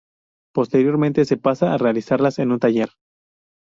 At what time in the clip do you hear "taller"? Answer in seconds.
2.57-2.89